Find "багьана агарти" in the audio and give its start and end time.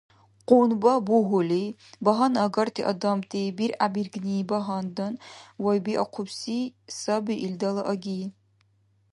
2.03-2.81